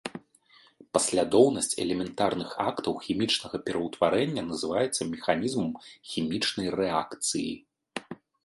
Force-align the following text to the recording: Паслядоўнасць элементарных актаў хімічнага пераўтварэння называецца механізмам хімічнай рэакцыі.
Паслядоўнасць 0.97 1.77
элементарных 1.83 2.49
актаў 2.69 2.93
хімічнага 3.05 3.57
пераўтварэння 3.67 4.43
называецца 4.51 5.01
механізмам 5.13 5.71
хімічнай 6.15 6.67
рэакцыі. 6.81 7.51